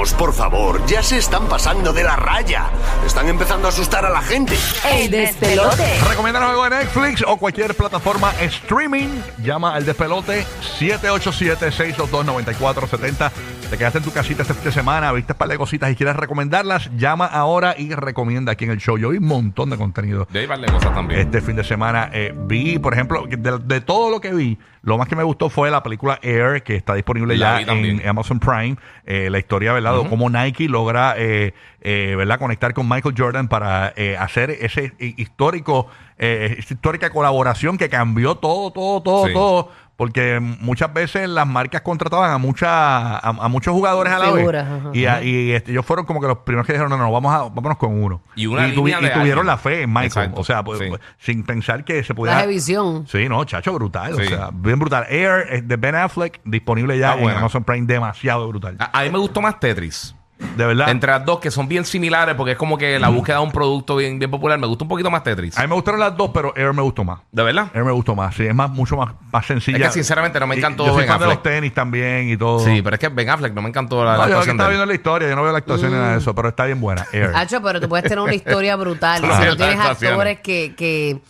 [0.00, 2.70] Vamos, por favor, ya se están pasando de la raya.
[3.04, 4.56] Están empezando a asustar a la gente.
[4.90, 6.00] El despelote.
[6.08, 9.20] Recomiéndanos algo de Netflix o cualquier plataforma streaming.
[9.42, 10.46] Llama al despelote
[10.78, 13.30] 787-622-9470.
[13.70, 15.94] Te quedaste en tu casita este fin de semana, viste un par de cositas y
[15.94, 16.90] quieres recomendarlas.
[16.96, 18.98] Llama ahora y recomienda aquí en el show.
[18.98, 20.26] Yo vi un montón de contenido.
[20.28, 21.20] De ahí par de cosas también.
[21.20, 24.98] Este fin de semana eh, vi, por ejemplo, de, de todo lo que vi, lo
[24.98, 28.40] más que me gustó fue la película Air, que está disponible La ya en Amazon
[28.40, 28.76] Prime.
[29.06, 30.02] Eh, la historia, ¿verdad?
[30.02, 32.40] De cómo Nike logra, eh, ¿verdad?
[32.40, 35.86] Conectar con Michael Jordan para eh, hacer ese hi- histórico,
[36.18, 39.32] esa histórica colaboración que cambió todo, todo, todo, Sí.
[39.32, 39.70] todo.
[40.00, 44.64] Porque muchas veces las marcas contrataban a mucha, a, a muchos jugadores a la Figuras,
[44.66, 44.80] vez.
[44.80, 44.90] ajá.
[44.94, 47.34] Y, a- y, este, ellos fueron como que los primeros que dijeron, no, no, vamos
[47.34, 48.22] a, vámonos con uno.
[48.34, 49.46] Y una tuvi- línea de y tuvieron alguien.
[49.46, 50.06] la fe en Michael.
[50.06, 50.86] Exacto, O sea, pues, sí.
[50.88, 52.46] pues, sin pensar que se La pudiera...
[52.46, 53.06] visión.
[53.08, 54.14] Sí, no, chacho, brutal.
[54.16, 54.22] Sí.
[54.22, 55.04] O sea, bien brutal.
[55.10, 57.38] Air eh, de Ben Affleck, disponible ya en buena.
[57.40, 58.76] Amazon Prime, demasiado brutal.
[58.78, 60.14] A, a mí me gustó más Tetris.
[60.56, 60.88] De verdad.
[60.88, 63.50] Entre las dos, que son bien similares, porque es como que la búsqueda de un
[63.52, 64.58] producto bien, bien popular.
[64.58, 65.56] Me gusta un poquito más Tetris.
[65.58, 67.20] A mí me gustaron las dos, pero Air me gustó más.
[67.30, 67.68] ¿De verdad?
[67.74, 68.34] Air me gustó más.
[68.34, 69.78] Sí, es más, mucho más, más sencilla.
[69.78, 72.28] Es que sinceramente no me Y encantó Yo soy Ben fan de los tenis también
[72.30, 72.58] y todo.
[72.60, 74.56] Sí, pero es que Ben Affleck no me encantó la, la No, yo que actuación
[74.56, 74.76] de estaba él.
[74.76, 76.80] viendo la historia, yo no veo la actuación ni nada de eso, pero está bien
[76.80, 77.06] buena.
[77.12, 77.32] Air.
[77.34, 79.22] Hacho, pero tú puedes tener una historia brutal.
[79.24, 80.10] Y si no tienes actuaciones.
[80.12, 81.20] actores que, que,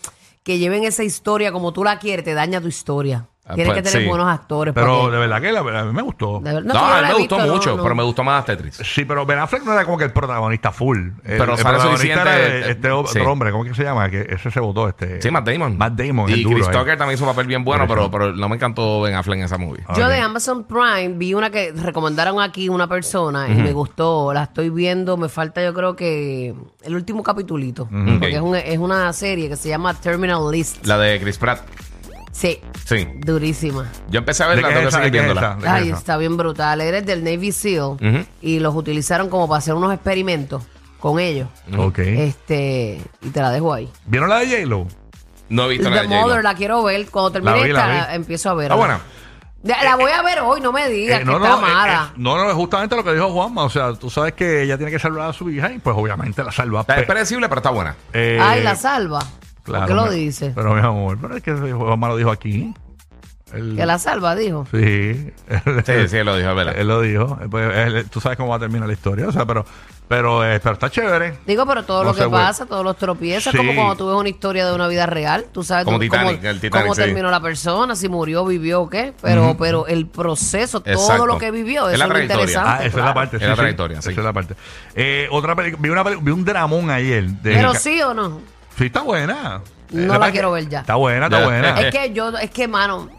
[0.43, 3.27] que lleven esa historia como tú la quieres, te daña tu historia.
[3.47, 4.09] Ah, Tienes pues, que tener sí.
[4.09, 4.73] buenos actores.
[4.75, 6.39] pero porque- de verdad que la- a mí me gustó.
[6.41, 7.83] de ver- No, a mí me gustó no, mucho, no.
[7.83, 8.77] pero me gustó más Tetris.
[8.77, 10.99] Sí, pero Ben Affleck no era como que el protagonista full.
[10.99, 13.19] El, Pero el protagonista era este otro sí.
[13.21, 14.09] hombre, ¿cómo que se llama?
[14.09, 15.21] Que ese se votó, este.
[15.21, 15.77] Sí, Matt Damon.
[15.77, 16.71] Matt Damon, Y duro Chris.
[16.71, 19.45] Tucker también hizo un papel bien bueno, pero, pero no me encantó Ben Affleck en
[19.47, 19.83] esa movie.
[19.97, 24.33] Yo de Amazon Prime vi una que recomendaron aquí una persona y me gustó.
[24.33, 25.17] La estoy viendo.
[25.17, 27.89] Me falta, yo creo que el último capitulito.
[27.91, 30.87] Porque es, un- es una serie que se llama Terminal List.
[30.87, 31.61] La de Chris Pratt.
[32.33, 33.09] Sí, Sí.
[33.19, 33.91] durísima.
[34.09, 35.05] Yo empecé a ¿De verla, qué tengo es que esa?
[35.05, 35.47] seguir ¿De qué es viéndola.
[35.49, 35.57] esa?
[35.57, 35.99] ¿De qué Ay, es esa?
[35.99, 36.81] está bien brutal.
[36.81, 38.27] Eres del Navy SEAL Ujú.
[38.41, 40.63] y los utilizaron como para hacer unos experimentos
[41.01, 41.49] con ellos.
[41.77, 41.99] Ok.
[41.99, 43.91] Este, y te la dejo ahí.
[44.07, 44.87] ¿Vieron la de J-Lo?
[45.49, 46.29] No he visto la The de J-Lo.
[46.29, 47.07] Mother la quiero ver.
[47.11, 47.99] Cuando termine La vi, la esta, vi.
[47.99, 48.65] la empiezo a ver.
[48.67, 49.01] Está buena.
[49.63, 52.09] Ya, La voy a ver hoy, no me digas Eh, que está eh, mala.
[52.11, 53.65] eh, no, no, es justamente lo que dijo Juanma.
[53.65, 56.43] O sea, tú sabes que ella tiene que salvar a su hija y pues obviamente
[56.43, 56.81] la salva.
[56.83, 57.95] Está Pe- predecible, pero está buena.
[58.15, 59.19] eh, Ay, la salva.
[59.63, 60.53] Claro, ¿Por qué lo me- dice?
[60.55, 62.75] Pero mi amor, pero es que Juanma lo dijo aquí.
[63.53, 64.65] Él- Que la salva, dijo.
[64.71, 65.33] Sí.
[65.85, 66.75] Sí, sí, lo dijo, es verdad.
[66.79, 67.37] Él lo dijo.
[67.51, 69.27] Pues, él- tú sabes cómo va a terminar la historia.
[69.27, 69.67] O sea, pero,
[70.07, 71.39] pero, eh, pero está chévere.
[71.49, 73.57] Digo, pero todo No lo que pasa, todos los tropiezos, Sí.
[73.57, 76.37] como cuando tú ves una historia de una vida real, tú sabes Como tú- Titanic,
[76.39, 77.01] cómo, el Titanic, cómo sí.
[77.03, 81.27] terminó la persona, si murió, vivió o qué, pero, pero el proceso, todo Exacto.
[81.27, 82.43] lo que vivió, Es eso la es lo trayectoria.
[82.45, 82.71] interesante.
[82.71, 83.15] Ah, esa es la claro.
[83.15, 83.37] parte.
[83.37, 83.59] Es sí, la sí.
[83.59, 84.11] trayectoria, sí.
[84.13, 84.55] Esa es la parte.
[84.95, 87.25] Eh, otra peli- vi, una peli- vi un dramón ayer.
[87.27, 88.41] De, Pero sí o no.
[88.81, 89.61] Sí, está buena.
[89.91, 90.81] No la quiero ver ya.
[90.81, 91.79] Está buena, está buena.
[91.83, 93.11] Es que yo, es que, mano,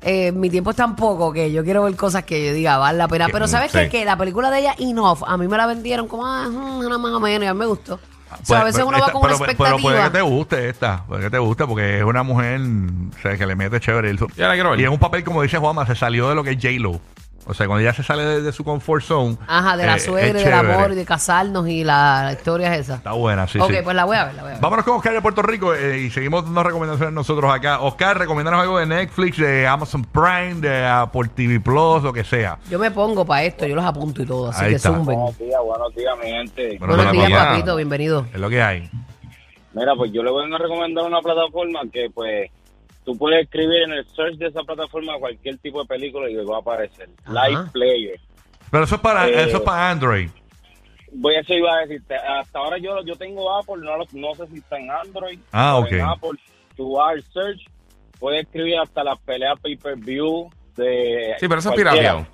[0.00, 2.96] eh, mi tiempo es tan poco que yo quiero ver cosas que yo diga, vale
[2.96, 3.28] la pena.
[3.30, 3.78] Pero ¿sabes sí.
[3.78, 3.88] qué?
[3.90, 6.96] Que la película de ella, Enough, a mí me la vendieron como, ah, mm, una
[6.96, 8.00] más o menos, y a mí me gustó.
[8.40, 9.82] O sea, a veces Pues, uno va con una pero, pero expectativa.
[9.82, 13.36] puede que te guste esta, puede que te guste porque es una mujer o sea,
[13.36, 14.08] que le mete chévere.
[14.08, 14.80] el- Ya la quiero ver.
[14.80, 16.98] Y es un papel, como dice Juanma, se salió de lo que es J-Lo.
[17.46, 19.36] O sea, cuando ella se sale de, de su comfort zone.
[19.48, 20.54] Ajá, de la eh, suegra, del chévere.
[20.74, 22.94] amor y de casarnos y la, la historia es esa.
[22.96, 23.76] Está buena, sí, ok, sí.
[23.82, 24.62] pues la voy a ver, la voy a ver.
[24.62, 27.80] Vámonos con Oscar de Puerto Rico eh, y seguimos dando recomendaciones nosotros acá.
[27.80, 32.58] Oscar, recomiéndanos algo de Netflix, de Amazon Prime, de Apple TV Plus, lo que sea.
[32.70, 34.90] Yo me pongo para esto, yo los apunto y todo, así Ahí que está.
[34.90, 35.16] zumben.
[35.18, 36.76] Buenos días, buenos días, mi gente.
[36.78, 37.46] Bueno, Buenos días, días.
[37.46, 38.26] papito, bienvenido.
[38.32, 38.88] Es lo que hay.
[39.74, 42.50] Mira, pues yo le voy a recomendar una plataforma que, pues,
[43.04, 46.44] tú puedes escribir en el search de esa plataforma cualquier tipo de película y le
[46.44, 47.08] va a aparecer.
[47.24, 47.48] Ajá.
[47.48, 48.20] Live Player.
[48.70, 50.28] Pero eso es para, Eh, eso es para Android.
[51.14, 52.14] Voy a eso iba a decirte.
[52.16, 55.38] Hasta ahora yo, yo tengo Apple, no, lo- no sé si está en Android.
[55.52, 56.16] Ah, pero En ok.
[56.16, 56.38] Apple,
[56.76, 57.60] tu art search,
[58.18, 61.34] puedes escribir hasta las peleas pay-per-view de...
[61.38, 62.26] Sí, pero eso es pirateado.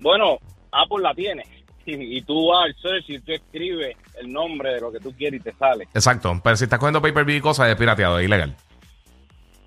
[0.00, 0.38] Bueno,
[0.72, 1.44] Apple la tiene.
[1.84, 5.12] Y, y tú vas al search y tú escribes el nombre de lo que tú
[5.12, 5.84] quieres y te sale.
[5.94, 6.40] Exacto.
[6.42, 8.56] Pero si estás cogiendo pay-per-view y cosas, es pirateado, es ilegal.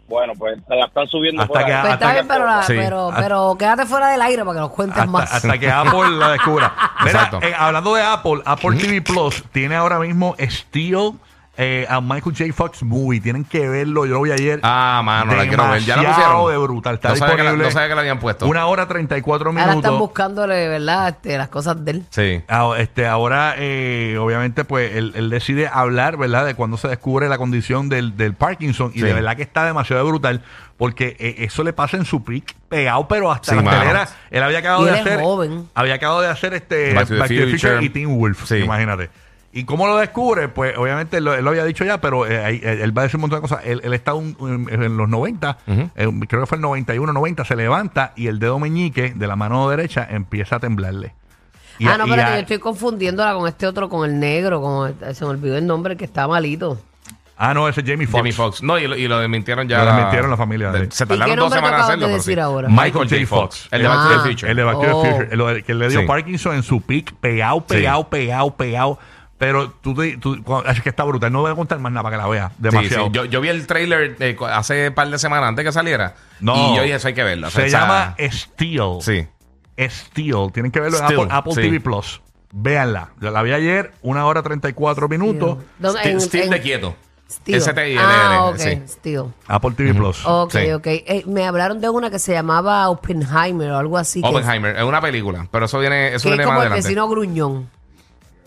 [0.07, 1.81] Bueno, pues la están subiendo Hasta por que- ahí.
[1.81, 2.73] Pues hasta está bien, que- pero, la- Sí.
[2.77, 5.33] pero, Hasta- pero quédate fuera del aire para que nos cuentes Hasta, más.
[5.33, 6.73] hasta que Apple la descubra.
[6.99, 7.39] Mira, Exacto.
[7.41, 11.13] eh, hablando de Apple, Apple TV Plus tiene ahora mismo Steel
[11.57, 12.53] eh, a Michael J.
[12.53, 13.19] Fox Movie.
[13.21, 14.05] Tienen que verlo.
[14.05, 14.59] Yo lo vi ayer.
[14.63, 15.81] Ah, mano, la quiero ver.
[15.83, 16.51] Ya la Demasiado pusieron.
[16.51, 16.95] de brutal.
[16.95, 18.45] Está no, sabía que la, disponible no sabía que la habían puesto.
[18.47, 19.99] Una hora 34 Ahora están minutos.
[19.99, 21.09] buscándole, ¿verdad?
[21.09, 22.05] Este, las cosas de él.
[22.09, 22.41] Sí.
[22.47, 27.29] Ah, este, ahora, eh, obviamente, pues él, él decide hablar, ¿verdad?, de cuando se descubre
[27.29, 28.91] la condición del, del Parkinson.
[28.93, 29.05] Y Sí.
[29.05, 30.41] de verdad que está demasiado brutal,
[30.77, 34.09] porque eh, eso le pasa en su pick pegado, pero hasta Sí, la telera.
[34.31, 35.19] Él había acabado Y de hacer.
[35.21, 35.69] joven.
[35.73, 37.83] Había acabado de hacer este Back to the Future.
[37.83, 38.45] y Teen Wolf.
[38.45, 38.55] Sí.
[38.57, 39.09] Imagínate.
[39.57, 40.49] ¿Y cómo lo descubre?
[40.49, 43.15] Pues obviamente lo- él lo había dicho ya, pero eh, eh, él va a decir
[43.17, 43.61] un montón de cosas.
[43.65, 45.89] Él, él está un- un- en los 90, Ujú.
[45.95, 49.37] eh, creo que fue el 91, 90, se levanta y el dedo meñique de la
[49.37, 51.13] mano derecha empieza a temblarle.
[51.79, 54.61] Y- ah, no, y espérate, a- yo estoy confundiéndola con este otro, con el negro.
[54.61, 56.77] Con, se me olvidó el nombre, el que está malito.
[57.37, 58.17] Ah, no, ese es Jamie Foxx.
[58.19, 58.63] Jamie Foxx.
[58.63, 59.83] No, y lo, y lo desmintieron ya.
[59.83, 60.89] Lo desmintieron la familia, de-.
[60.91, 62.67] Se ¿Y tardaron qué dos nombre semanas en acabas hacerlo, de pero decir ahora?
[62.69, 63.25] Michael J.
[63.27, 63.67] Fox.
[63.71, 63.89] El de Ah.
[63.95, 64.51] Back to the Future.
[64.51, 65.05] El de Back to the Oh.
[65.05, 65.53] Future.
[65.55, 66.05] El que le dio Sí.
[66.07, 68.99] Parkinson en su peak, pegado, pegado, pegado, pegado.
[69.37, 71.31] Pero tú, te- tú cuando- es que está brutal.
[71.31, 72.51] No voy a contar más nada para que la veas.
[72.53, 73.05] Sí, Demasiado.
[73.07, 73.11] sí.
[73.11, 76.15] Yo, yo vi el trailer eh, cu- hace un par de semanas antes que saliera.
[76.39, 76.55] No.
[76.73, 77.47] Y yo dije, eso hay que verla.
[77.47, 79.01] O sea, Se esa- llama Steel.
[79.01, 79.27] Sí.
[79.77, 80.51] Steel.
[80.53, 81.61] Tienen que verlo en Apple, Apple sí.
[81.61, 82.21] TV Plus.
[82.53, 83.09] Véanla.
[83.19, 85.57] Yo la vi ayer, una hora 34 minutos.
[85.79, 86.95] ¿Dónde- Steel, en- Steel en- de quieto.
[87.29, 87.61] Steel.
[87.99, 88.81] Ah, ok, sí.
[88.87, 89.23] Steel.
[89.47, 90.25] Apple TV Plus.
[90.25, 90.71] Ok, Sí.
[90.71, 90.85] ok.
[90.87, 94.21] Eh, me hablaron de una que se llamaba Oppenheimer o algo así.
[94.21, 94.77] que- Oppenheimer.
[94.77, 95.45] Es una película.
[95.51, 96.87] Pero eso viene, eso Que, es viene como más el adelante.
[96.87, 97.69] vecino gruñón.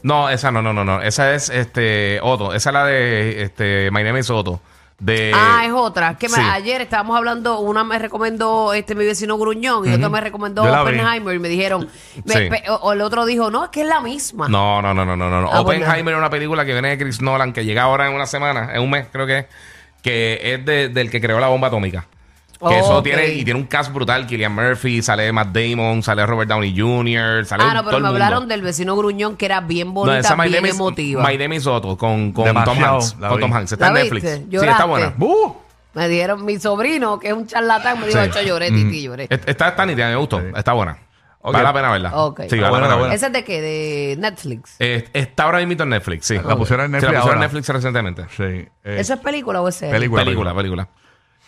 [0.03, 1.03] No, esa no, no, no, no.
[1.03, 2.55] Esa es este Otto.
[2.55, 4.61] Esa es la de este My Name is Otto.
[5.01, 6.17] De ah, es otra.
[6.19, 6.41] Que me- sí.
[6.41, 10.73] ayer estábamos hablando, una me recomendó este mi vecino gruñón y otra me recomendó Yo
[10.73, 10.97] la vi.
[10.99, 11.89] Oppenheimer y me dijeron,
[12.25, 12.49] me- Sí.
[12.51, 14.49] pe- o, o el otro dijo, no, es que es la misma.
[14.49, 15.41] No, no, no, no, no, no.
[15.43, 15.49] no.
[15.53, 15.85] Ah, bueno.
[15.85, 18.71] Oppenheimer es una película que viene de Chris Nolan, que llega ahora en una semana,
[18.75, 19.47] en un mes, creo que es,
[20.03, 22.07] que es de- del que creó la bomba atómica.
[22.59, 26.49] Que eso tiene, y tiene un cast brutal, Killian Murphy, sale Matt Damon, sale Robert
[26.51, 28.09] Downey Jr., sale Ah, no, pero me mundo.
[28.09, 31.23] hablaron del vecino gruñón que era bien No, bonita, esa My bien emotiva.
[31.25, 33.17] My Name is Otto, con, con Tom Hanks.
[33.21, 33.43] la Con vi.
[33.45, 33.73] Tom Hanks.
[33.73, 34.23] Está en ¿La Netflix.
[34.51, 35.15] Sí, está buena.
[35.95, 38.29] Me dieron mi sobrino, que es un charlatán, me dijo, Sí.
[38.29, 39.27] "Ocho, lloré, titi, lloré.
[39.31, 40.41] Es- Está, está nítida, me gustó.
[40.41, 40.99] Está buena.
[41.41, 42.11] Vale la pena verla.
[42.15, 42.41] Ok.
[42.51, 42.99] Sí, vale Buena, la pena buena.
[43.03, 43.15] verla.
[43.15, 43.61] ¿Ese es de qué?
[43.63, 44.75] ¿De Netflix?
[44.81, 46.35] Eh, está ahora mismo en Netflix, sí.
[46.45, 48.23] La pusieron en Sí, Netflix la pusieron en Netflix recientemente.
[48.37, 48.43] Sí.
[48.43, 48.69] eh,
[48.99, 49.95] ¿Eso es película o es serie?
[49.95, 50.25] película.
[50.25, 50.89] Película, película.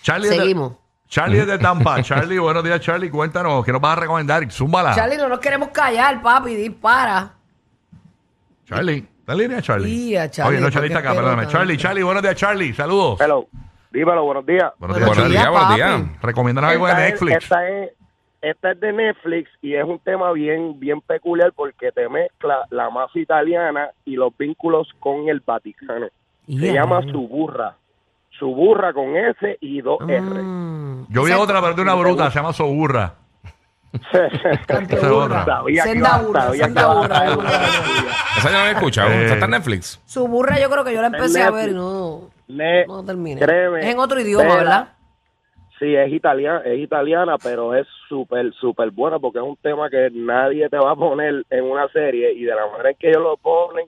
[0.03, 0.73] Charlie es de- Seguimos.
[1.11, 2.01] Charlie es de Tampa.
[2.03, 3.11] Charlie, buenos días, Charlie.
[3.11, 4.49] Cuéntanos, ¿qué nos vas a recomendar?
[4.51, 4.95] Zúmbala.
[4.95, 7.33] Charlie, no nos queremos callar, papi, dispara.
[8.65, 8.99] Charlie.
[9.19, 10.11] ¿Está en línea, Charlie?
[10.11, 11.49] Ya, Charlie, Oye, no, Charlie ¿por está acá, perdóname.
[11.49, 12.73] Charlie, Charlie, buenos días, Charlie.
[12.73, 13.21] Saludos.
[13.21, 13.47] Hello.
[13.91, 14.73] Dímelo, buenos días.
[14.79, 15.59] Buenos Buenos días, días, Charlie.
[15.59, 16.23] buenos días.
[16.23, 17.43] Recomiéndanos algo de Esta es- Netflix.
[17.43, 17.91] esta, es,
[18.43, 22.89] esta es de Netflix y es un tema bien, bien peculiar porque te mezcla la
[22.91, 26.07] mafia italiana y los vínculos con el Vaticano.
[26.47, 26.73] Se Ya.
[26.75, 27.77] llama Suburra.
[28.39, 30.21] Suburra con S y dos R.
[30.21, 31.07] Mm.
[31.11, 33.15] Yo vi otra, pero de una bruta, se llama Soburra.
[33.93, 35.13] Esa es burra.
[35.25, 35.45] otra.
[35.45, 37.49] Sabía que Senda burra, sabía senda que iba a burra, traer burra.
[37.49, 37.59] una.
[38.39, 39.11] Esa yo no la he escuchado.
[39.11, 39.25] Eh.
[39.25, 40.01] Esa está en Netflix.
[40.07, 43.41] Su burra yo creo que yo la empecé a ver y no, Ne- no terminé.
[43.41, 44.57] créeme, es en otro idioma, vela.
[44.57, 44.89] ¿verdad?
[45.81, 50.11] Sí, es italiana, es italiana, pero es súper, súper buena porque es un tema que
[50.13, 53.23] nadie te va a poner en una serie y de la manera en que ellos
[53.23, 53.87] lo ponen,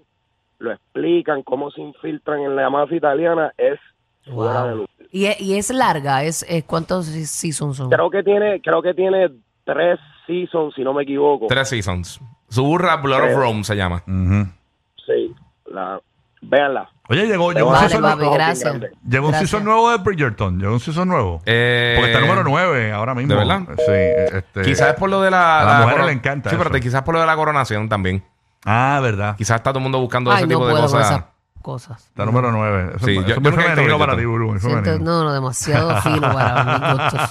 [0.58, 3.78] lo explican, cómo se infiltran en la mafia italiana, es
[4.24, 4.86] fuera de.
[5.10, 7.90] Y es, y es larga, es, es ¿cuántos seasons son?
[7.90, 9.30] Creo que tiene, creo que tiene
[9.64, 11.46] tres seasons, si no me equivoco.
[11.48, 12.20] Tres seasons.
[12.48, 13.36] Suburra Blood of.
[13.36, 14.02] Rome se llama.
[14.06, 15.34] Sí,
[15.70, 16.00] la,
[16.40, 16.88] véanla.
[17.08, 18.72] Oye, llegó, llegó un Vale, season, papi, nuevo- gracias.
[19.06, 19.50] llegó un Gracias.
[19.50, 20.58] season nuevo de Bridgerton.
[20.58, 21.42] Llegó un season nuevo.
[21.44, 23.34] Eh, Porque está número 9 ahora mismo.
[23.34, 23.62] ¿de verdad?
[23.76, 24.36] Sí.
[24.36, 25.60] Este, Quizás es por lo de la.
[25.82, 26.80] a la coro- le encanta Sí, pero eso.
[26.82, 28.24] quizás por lo de la coronación también.
[28.64, 29.36] Ah, verdad.
[29.36, 31.24] Quizás está todo el mundo buscando Ay, ese no tipo de cosas.
[31.62, 32.04] Cosas.
[32.08, 32.92] Está número 9.
[32.96, 34.24] Eso, Sí, eso yo- es yo nunca he para ti.
[34.24, 34.58] Buru.
[34.58, 37.30] Siento- no, no, demasiado fino para gustos.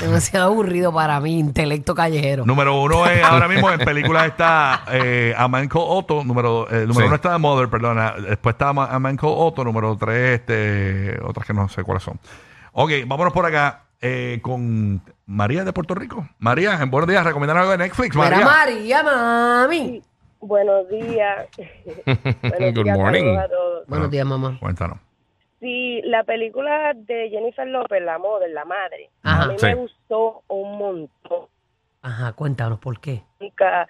[0.00, 2.44] demasiado aburrido para mi intelecto callejero.
[2.44, 6.24] Número uno es, ahora mismo en películas está eh, A Man Called Otto.
[6.24, 7.06] Número, eh, número Sí.
[7.06, 8.14] uno está Mother, perdona.
[8.28, 9.64] Después está A Man Called Otto.
[9.64, 12.18] Número tres, este, otras que no sé cuáles son.
[12.72, 16.26] Ok, vámonos por acá eh, con María de Puerto Rico.
[16.38, 18.14] María, en buenos días, recomendar algo de Netflix.
[18.16, 18.46] Mira, María.
[18.46, 20.02] María, mami.
[20.40, 21.48] Buenos días.
[22.42, 23.20] Buenos Good días, morning.
[23.20, 23.86] saludos a todos.
[23.86, 24.56] Buenos días, mamá.
[24.60, 24.98] Cuéntanos.
[25.60, 29.42] Sí, la película de Jennifer López, La Mother, La Madre, Ajá.
[29.44, 29.66] a mí Sí.
[29.66, 31.46] me gustó un montón.
[32.02, 33.22] Ajá, cuéntanos por qué.
[33.40, 33.86] Nunca-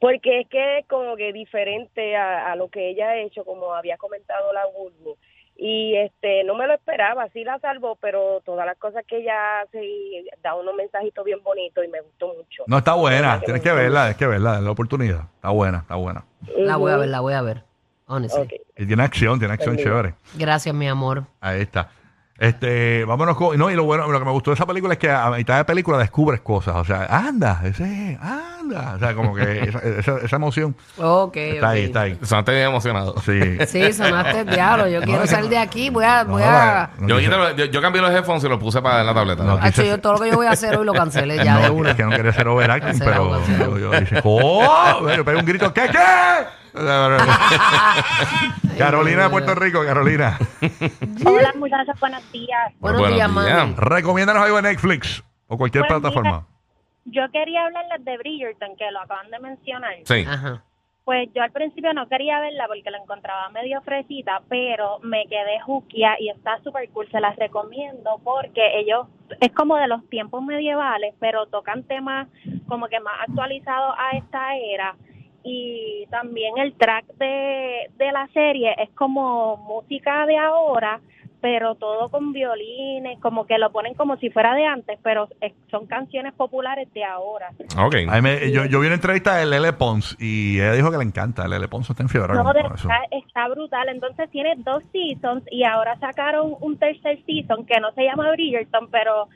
[0.00, 3.74] Porque es que es como que diferente a, a lo que ella ha hecho, como
[3.74, 5.16] había comentado la Bulbu.
[5.56, 9.60] Y este no me lo esperaba, sí la salvó, pero todas las cosas que ella
[9.60, 12.64] hace y da unos mensajitos bien bonitos y me gustó mucho.
[12.66, 13.38] No, está buena.
[13.40, 15.24] que Tienes que verla, es que verla, es la oportunidad.
[15.36, 16.24] Está buena, está buena.
[16.56, 17.64] La voy a ver, la voy a ver.
[18.06, 18.42] Honestly.
[18.42, 18.52] Ok.
[18.76, 20.14] Y tiene acción, tiene acción chévere.
[20.34, 21.24] Gracias, mi amor.
[21.40, 21.90] Ahí está.
[22.38, 23.56] Este, vámonos con.
[23.56, 25.58] No, y lo bueno, lo que me gustó de esa película es que a mitad
[25.58, 26.74] de película descubres cosas.
[26.74, 28.18] O sea, anda, ese,
[28.62, 28.94] anda.
[28.96, 31.72] O sea, como que esa, esa, esa emoción Ok, está ok.
[31.72, 32.18] ahí, está ahí.
[32.22, 33.14] Sonaste bien emocionado.
[33.24, 33.58] Sí.
[33.66, 34.88] Sí, sonaste el diablo.
[34.88, 35.90] Yo quiero salir de aquí.
[35.90, 36.90] Voy a, voy a.
[36.98, 39.42] no, Yo, yo, yo cambié los headphones y los puse para la tableta.
[39.44, 41.68] No, Hacho, yo todo lo que yo voy a hacer hoy lo cancelé ya de
[41.68, 41.90] no, una.
[41.90, 43.78] es que no quería hacer overacting, Cancelado, pero cancelado.
[43.78, 45.10] yo, yo dije, ¡oh!
[45.16, 45.98] Yo pegué un grito, ¿qué, qué?
[48.78, 50.38] Carolina de Puerto Rico, Carolina.
[51.24, 52.72] Hola muchachos, buenos días.
[52.80, 53.58] Buenos, Buenos días, días.
[53.58, 53.74] mami.
[53.76, 56.46] Recomiéndanos algo de Netflix o cualquier Pues plataforma.
[57.04, 59.94] Yo quería hablarles de Bridgerton, que lo acaban de mencionar.
[60.04, 60.24] Sí.
[60.26, 60.62] Ajá.
[61.04, 65.58] Pues yo al principio no quería verla porque la encontraba medio fresita, pero me quedé
[65.60, 67.10] juquia y está súper cool.
[67.10, 69.08] Se las recomiendo porque ellos
[69.40, 72.28] es como de los tiempos medievales, pero tocan temas
[72.68, 74.94] como que más actualizado a esta era.
[75.42, 81.00] Y también el track de, de la serie es como música de ahora,
[81.42, 85.52] pero todo con violines, como que lo ponen como si fuera de antes, pero es-
[85.70, 87.50] son canciones populares de ahora.
[87.84, 87.96] Ok.
[88.08, 90.96] A mí me- yo, yo vi una entrevista de Lele Pons y ella dijo que
[90.98, 91.46] le encanta.
[91.48, 92.44] Lele Pons está en fiebre No,
[93.10, 93.88] está brutal.
[93.90, 98.88] Entonces tiene dos seasons y ahora sacaron un tercer season que no se llama Bridgerton,
[98.90, 99.28] pero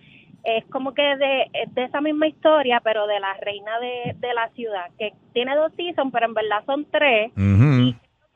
[0.44, 4.32] es como que de, es de esa misma historia, pero de la reina de, de
[4.32, 7.32] la ciudad, que tiene dos seasons, pero en verdad son tres.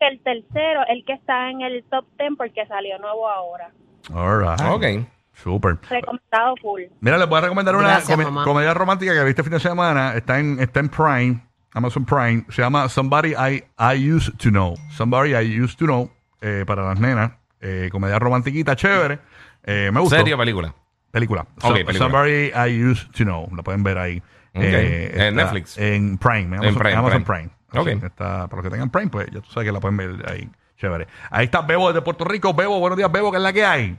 [0.00, 3.70] El tercero, el que está en el top ten porque salió nuevo ahora.
[4.14, 4.60] All right.
[4.66, 5.06] Ok.
[5.34, 5.78] Super.
[5.88, 6.82] Recomendado full.
[7.00, 8.44] Mira, les voy a recomendar una Gracias, come- mamá.
[8.44, 10.14] comedia romántica que viste el fin de semana.
[10.14, 11.40] Está en, está en Prime,
[11.74, 12.44] Amazon Prime.
[12.48, 14.74] Se llama Somebody I, I Used to Know.
[14.92, 16.10] Somebody I Used to Know.
[16.42, 17.32] eh, para las nenas.
[17.60, 19.18] Eh, comedia romantiquita, chévere.
[19.64, 20.16] Eh, me gustó.
[20.16, 20.74] ¿Serio o película?
[21.10, 21.42] Película.
[21.42, 21.98] Ok, So- película.
[21.98, 23.48] Somebody I Used to Know.
[23.54, 24.22] La pueden ver ahí.
[24.54, 25.76] Eh, En Netflix.
[25.78, 26.56] En Prime.
[26.56, 27.40] Amazon, Prime, Amazon Prime.
[27.48, 27.59] Prime.
[27.74, 27.86] Ok.
[28.00, 30.30] Que está, para los que tengan Prime, pues ya tú sabes que la pueden ver
[30.30, 30.48] ahí.
[30.78, 31.06] Chévere.
[31.30, 32.54] Ahí está Bebo desde Puerto Rico.
[32.54, 33.96] Bebo, buenos días, Bebo, ¿qué es la que hay?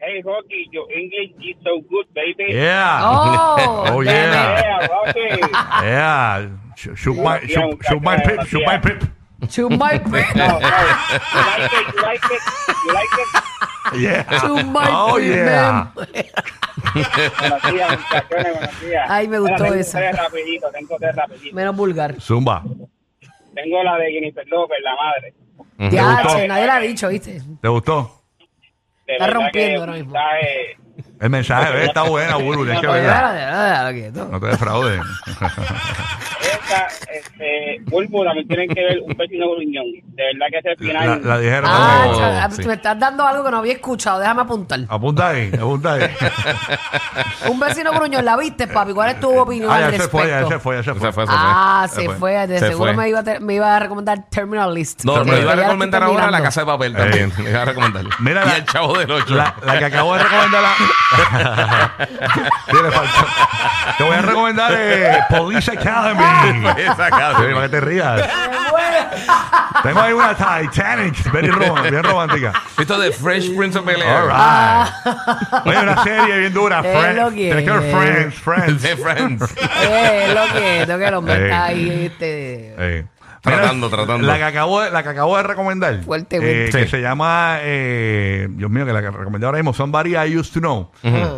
[0.00, 2.52] Hey, Rocky, your English is so good, baby.
[2.52, 3.00] Yeah.
[3.02, 4.58] Oh, Oh, damn yeah.
[4.58, 4.64] it.
[4.64, 5.40] Yeah, Rocky.
[5.84, 6.48] Yeah.
[6.76, 9.02] Shoot, shoot my, shoot, shoot my pip, shoot my pip.
[9.50, 9.98] To my.
[10.34, 10.58] No, no.
[10.58, 11.94] You like it?
[11.94, 12.42] You like it?
[12.84, 13.37] You like it?
[13.96, 14.24] Yeah.
[14.40, 15.92] To my Oh, yeah.
[15.94, 19.06] Buenos días, muchachones, buenos días.
[19.08, 19.98] Ay, me gustó Mira, tengo esa.
[19.98, 21.52] tres rapiditos, tengo tres rapiditos.
[21.52, 22.20] Menos vulgar.
[22.20, 22.62] Zumba.
[23.54, 25.34] Tengo la de Jennifer López, la madre.
[25.90, 26.36] Ya, gustó?
[26.38, 27.40] che, nadie la ha dicho, ¿viste?
[27.60, 28.22] ¿Te gustó?
[29.06, 30.12] De Está verdad rompiendo que ahora mismo.
[30.12, 30.76] mensaje-
[31.20, 31.88] El mensaje ¿ves?
[31.88, 32.66] está bueno, Bulbul.
[32.66, 33.32] Tienes que Oye, verla.
[33.32, 34.24] déjala, déjala, quieto.
[34.30, 35.00] No te defraudes.
[36.68, 39.86] Esa, este, Bulbo, también tienen que ver un vecino gruñón.
[40.08, 41.20] De verdad que ese La, final.
[41.24, 41.70] la dijeron.
[41.72, 42.06] Ah,
[42.50, 42.62] cha- sí.
[42.66, 44.18] me estás dando algo que no había escuchado.
[44.20, 44.80] Déjame apuntar.
[44.88, 46.02] Apunta ahí, apunta ahí.
[47.48, 48.92] Un vecino gruñón, ¿la viste, papi?
[48.92, 50.48] ¿Cuál es tu opinión Ah, al ya se fue, ya respecto?
[50.50, 51.12] se fue, ya se Se fue.
[51.12, 51.36] fue, se fue.
[51.40, 52.14] Ah, Se fue.
[52.16, 52.46] fue.
[52.46, 53.02] De Se seguro fue.
[53.04, 55.04] Me, iba a te- me iba a recomendar Terminal List.
[55.04, 57.32] No, me iba a la recomendar ahora la casa de papel también.
[57.38, 58.04] Me iba a recomendar.
[58.20, 59.34] Mira y la- el chavo del 8.
[59.34, 60.62] La, la que acabo de recomendar.
[60.62, 62.08] La...
[62.66, 63.26] Sí, le faltó.
[63.96, 66.57] Te voy a recomendar eh, Police Academy.
[66.66, 67.32] Esa Sí, casa.
[67.38, 68.22] para que te rías.
[69.82, 71.50] Tengo ahí una Titanic, very
[71.90, 72.52] bien romántica.
[72.78, 74.08] Esto de Fresh Prince of Bel Air.
[74.10, 75.66] All right.
[75.66, 76.80] Oye, una serie bien dura.
[76.84, 77.16] Es Friends.
[77.20, 77.94] lo que Tienes que ver es.
[77.94, 78.82] Friends, Friends.
[78.82, 79.42] De Friends.
[79.56, 83.06] Eh, es lo que, lo que el hombre está ahí, este.
[83.56, 84.26] Tratando, tratando.
[84.26, 86.02] La que acabo de, la que acabo de recomendar.
[86.04, 86.68] Fuertemente.
[86.68, 86.78] eh, Sí.
[86.78, 90.52] Que se llama, eh, Dios mío, que la que recomendé ahora mismo, Somebody I Used
[90.54, 90.90] to Know.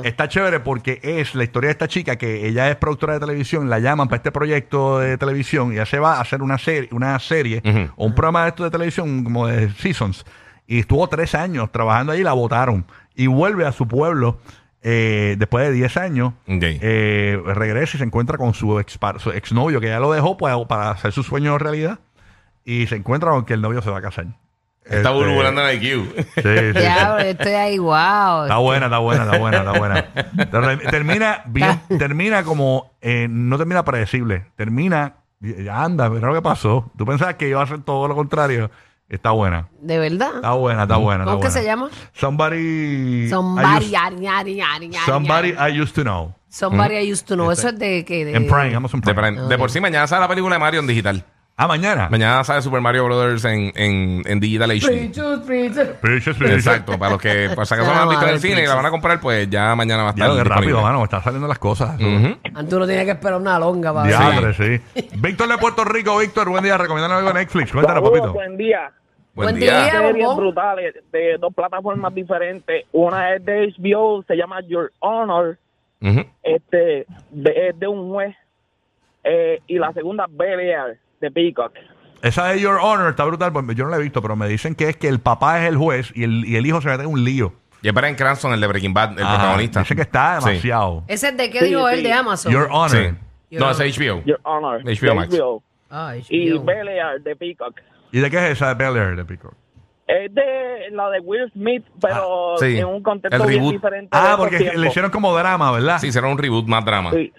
[0.05, 3.71] Está chévere porque es la historia de esta chica que ella es productora de televisión,
[3.71, 6.89] la llaman para este proyecto de televisión y ella se va a hacer una serie,
[6.93, 7.63] una serie
[7.97, 10.25] o un programa de esto de televisión como de Seasons.
[10.67, 12.87] Y estuvo tres años trabajando ahí y la votaron.
[13.17, 14.39] Y vuelve a su pueblo
[14.83, 16.33] eh, después de 10 años.
[16.47, 20.55] Eh, regresa y se encuentra con su, ex, su exnovio que ya lo dejó pues,
[20.69, 21.99] para hacer su sueño realidad.
[22.65, 24.27] Y se encuentra con que el novio se va a casar.
[24.85, 26.15] Está Este, burbulando en IQ.
[26.17, 26.73] Sí, sí.
[26.75, 28.43] Ya, estoy ahí, wow.
[28.45, 30.05] Está buena, está buena, está buena, está buena.
[30.51, 36.43] Ter- Termina bien, termina como, eh, no termina predecible, termina, ya anda, pero lo que
[36.43, 36.91] pasó.
[36.97, 38.71] Tú pensabas que iba a hacer todo lo contrario.
[39.11, 40.37] Está buena, ¿De verdad?
[40.37, 41.25] está buena, está buena.
[41.25, 41.91] ¿Cómo está que se llama?
[42.13, 43.87] Somebody, I Somebody,
[45.53, 45.59] used.
[45.59, 46.33] I used to know.
[46.49, 47.51] Somebody I used to know.
[47.51, 48.25] Eso es de que.
[48.25, 49.41] De, En Prime, Amazon De, Prime.
[49.43, 51.25] de por sí, mañana sale la película de Mario en digital.
[51.57, 52.09] Ah, mañana.
[52.09, 55.13] Mañana sale Super Mario Brothers en, en, en Digital HD.
[56.47, 58.77] Exacto, para los que por si acaso no han visto en el cine y la
[58.77, 60.35] van a comprar, pues ya mañana va a estar.
[60.37, 61.97] Ya, rápido, mano, están saliendo las cosas.
[62.01, 62.39] Ujú.
[62.55, 64.17] Antes uno tenía que esperar una longa para ver.
[64.17, 65.05] Diadre, sí.
[65.19, 67.73] Víctor de Puerto Rico, Víctor, buen día, recomendando algo de Netflix.
[67.73, 68.33] Cuéntanos, papito.
[68.33, 68.91] buen día.
[69.35, 69.83] Buen, Buen día.
[69.85, 69.93] día.
[69.93, 72.85] Series brutales de dos plataformas diferentes.
[72.93, 75.57] Una es de HBO, se llama Your Honor,
[76.43, 78.35] este, de- es de un juez.
[79.25, 81.73] Eh, y la segunda, Bel Air, de Peacock.
[82.23, 84.75] Esa de Your Honor está brutal, porque yo no la he visto, pero me dicen
[84.75, 87.05] que es que el papá es el juez y el, y el hijo se mete
[87.05, 87.53] en un lío.
[87.83, 89.81] Y es Brian Cranston, el de Breaking Bad, el Ajá, protagonista.
[89.81, 90.49] Dicen que está Sí.
[90.51, 91.05] demasiado.
[91.07, 91.95] ¿Ese es de qué Sí, dijo sí.
[91.95, 92.53] él de Amazon?
[92.53, 92.91] Your Honor.
[93.51, 93.57] Sí.
[93.57, 94.23] No, es HBO.
[94.25, 94.83] Your Honor.
[94.85, 95.35] HBO de Max.
[95.35, 95.63] HBO.
[95.91, 96.65] Ah, Y HBO.
[96.65, 97.81] Bel Air, de Peacock.
[98.13, 99.55] ¿Y de qué es esa de Bel Air de Peacock?
[100.07, 102.79] Es de la de Will Smith, pero Ah, sí.
[102.79, 103.75] en un contexto El bien reboot.
[103.75, 104.09] diferente.
[104.11, 105.99] Ah, porque le hicieron como drama, ¿verdad?
[106.01, 107.13] Sí, será un reboot más drama.
[107.13, 107.33] Sí.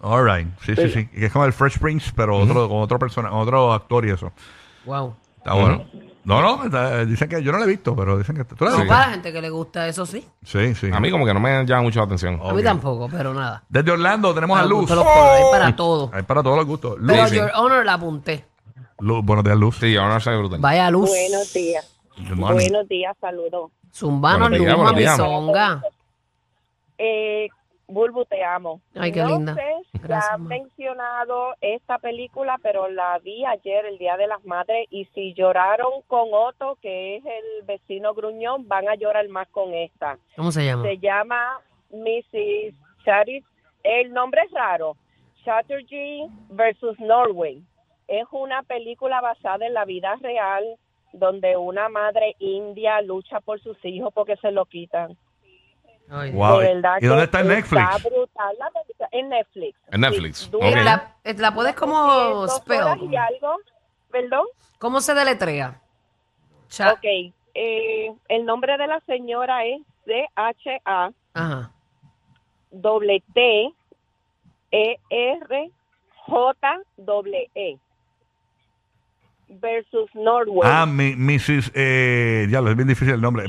[0.00, 0.46] All right.
[0.62, 0.90] Sí, sí, Sí.
[0.90, 1.08] sí.
[1.14, 4.32] Y es como el Fresh Prince, pero otro, con otro persona, otro actor y eso.
[4.84, 5.16] Wow.
[5.38, 5.84] Está bueno.
[6.24, 8.70] No, no, está- dicen que yo no la he visto, pero dicen que tú la
[8.72, 10.24] No, para la gente que le gusta eso sí.
[10.44, 10.90] Sí, sí.
[10.92, 12.38] A mí como que no me llama mucho la atención.
[12.44, 13.64] A mí tampoco, pero nada.
[13.68, 14.88] Desde Orlando tenemos a Luz.
[14.90, 16.10] los hay para todo.
[16.12, 16.98] Hay para todos los gustos.
[16.98, 17.10] Luz.
[17.10, 17.36] Pero sí.
[17.36, 18.44] Your Honor la apunté.
[18.98, 19.24] Luz.
[19.24, 19.76] Buenos días, Luz.
[19.76, 20.60] Sí, ahora no sé brutal.
[20.60, 21.08] Vaya luz.
[21.10, 21.94] Buenos días.
[22.36, 23.70] Buenos días, saludos.
[23.92, 25.18] Zumbano, Buenos luz, días, buenos días.
[25.18, 25.82] mamizonga.
[26.98, 27.48] Eh,
[27.86, 28.80] Bulbu, te amo.
[28.96, 29.54] Ay, qué no linda.
[29.54, 29.62] sé
[29.92, 30.48] si Gracias, has ma.
[30.48, 36.02] mencionado esta película, pero la vi ayer, el Día de las Madres, y si lloraron
[36.06, 40.18] con Otto, que es el vecino gruñón, van a llorar más con esta.
[40.36, 40.82] ¿Cómo se llama?
[40.82, 42.74] Se llama Mrs.
[43.04, 43.44] Chatterjee.
[43.84, 44.96] El nombre es raro.
[45.44, 47.62] Chatterjee versus Norway.
[48.08, 50.64] Es una película basada en la vida real
[51.12, 55.16] donde una madre india lucha por sus hijos porque se lo quitan.
[56.10, 56.58] Ay, Wow.
[56.60, 57.82] De ¿Y dónde está en Netflix?
[57.82, 59.08] Está brutal la película.
[59.12, 59.78] En Netflix.
[59.90, 60.38] En Netflix.
[60.38, 60.52] Sí, Ok.
[60.62, 62.78] dura La, eh, la puedes como spell.
[63.10, 63.56] y algo.
[64.10, 64.46] ¿Perdón?
[64.78, 65.80] ¿Cómo se deletrea?
[66.68, 67.04] Cha- Ok.
[67.54, 71.72] Eh, el nombre de la señora es C-H-A Ajá.
[72.70, 73.72] doble T
[74.70, 75.70] E R
[76.26, 77.76] J doble E
[79.48, 80.60] versus Norway.
[80.70, 81.72] Ah, mi, Mrs.
[81.74, 83.44] Eh, ya lo es bien difícil el nombre.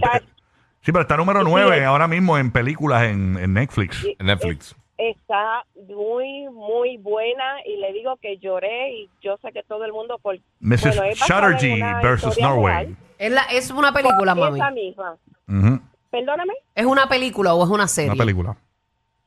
[0.81, 4.05] Sí, pero está número Sí, 9 es- ahora mismo en películas en, en Netflix.
[4.17, 4.75] En Netflix.
[4.97, 9.93] Está muy muy buena y le digo que lloré y yo sé que todo el
[9.93, 10.81] mundo por Mrs.
[10.97, 12.73] bueno, es Chatterjee versus Norway.
[12.85, 12.97] real.
[13.17, 14.59] Es, la, es una película, mami.
[14.59, 15.15] Esa misma.
[15.47, 15.79] Ujú,
[16.11, 18.11] Perdóname, ¿Es una película o es una serie?
[18.11, 18.57] Una película.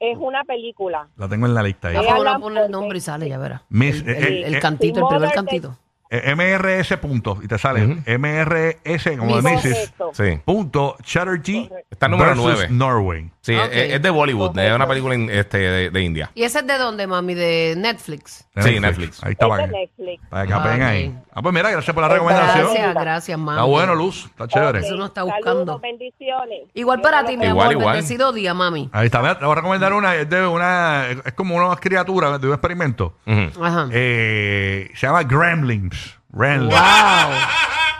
[0.01, 1.09] es una película.
[1.17, 1.95] La tengo en la lista ahí.
[1.95, 3.63] Ya, la pone el nombre y sale, ya verás.
[3.71, 5.77] Miss- el, eh, el- eh, el cantito, el primer cantito.
[6.15, 7.39] Eh, MRS punto.
[7.43, 8.03] Y te sale Ujú.
[8.19, 9.63] MRS como de Mrs.
[9.97, 10.11] Correcto.
[10.13, 10.41] Sí.
[10.45, 12.67] Punto Chatterjee Está número versus nueve.
[12.71, 13.31] Norway.
[13.41, 13.71] Sí, Ok.
[13.73, 14.57] es, es de Bollywood.
[14.59, 16.31] Es una película in- este, de, de India.
[16.35, 17.35] ¿Y ese es de dónde, mami?
[17.35, 18.47] ¿De Netflix?
[18.57, 19.25] Sí, Netflix.
[19.25, 20.29] Ahí está Es para de que, Netflix.
[20.29, 20.83] para que Ah, apen ok.
[20.89, 21.15] ahí.
[21.35, 22.67] Ah, pues mira, gracias por la recomendación.
[22.67, 23.57] Gracias, gracias, mami.
[23.59, 24.27] Está bueno, Luz.
[24.27, 24.79] Está chévere.
[24.81, 25.51] Eso no está buscando.
[25.65, 26.61] Saludos, bendiciones.
[26.75, 27.81] Igual para ti, mi Igual, amor.
[27.81, 27.95] igual.
[27.97, 28.91] Bendecido día, mami.
[28.93, 29.21] Ahí está.
[29.21, 30.15] Mira, te voy a recomendar una.
[30.15, 31.07] Es de una.
[31.25, 33.17] Es como una criatura de un experimento.
[33.27, 33.65] Ujú.
[33.65, 33.89] Ajá.
[33.93, 36.02] Eh, se llama Gremlins.
[36.33, 36.71] Wow.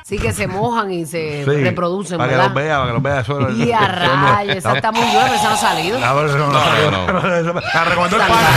[0.05, 2.49] Sí que se mojan y se Sí, reproducen, Para que ¿verdad?
[2.53, 3.21] los vea, para que los vea.
[3.21, 5.99] Eso, Y a rayos, esa está muy buena, pero esa no ha salido.
[5.99, 6.47] Pero eso no,
[6.91, 8.49] No, no, no, La recomendó el pana.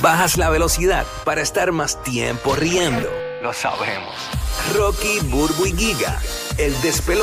[0.00, 3.10] Bajas la velocidad para estar más tiempo riendo.
[3.42, 4.14] Lo sabemos.
[4.74, 6.18] Rocky, Burbu y Giga,
[6.56, 7.14] el despelote.